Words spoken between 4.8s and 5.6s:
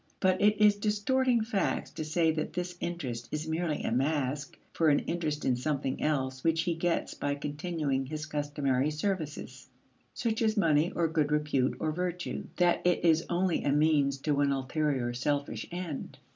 an interest in